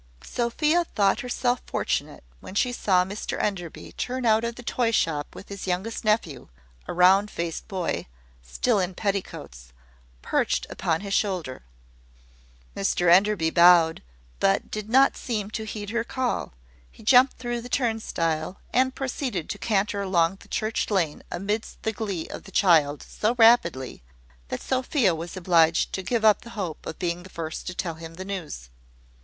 [0.25, 5.35] Sophia thought herself fortunate when she saw Mr Enderby turn out of the toy shop
[5.35, 6.47] with his youngest nephew,
[6.87, 8.07] a round faced boy,
[8.41, 9.71] still in petticoats,
[10.23, 11.61] perched upon his shoulder.
[12.75, 14.01] Mr Enderby bowed,
[14.39, 16.51] but did not seem to heed her call:
[16.91, 21.93] he jumped through the turnstile, and proceeded to canter along the church lane amidst the
[21.93, 24.01] glee of the child so rapidly,
[24.47, 27.93] that Sophia was obliged to give up the hope of being the first to tell
[27.93, 28.69] him the news.